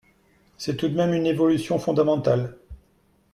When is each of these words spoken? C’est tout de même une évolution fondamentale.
C’est 0.57 0.77
tout 0.77 0.87
de 0.89 0.95
même 0.95 1.13
une 1.13 1.27
évolution 1.27 1.77
fondamentale. 1.77 2.57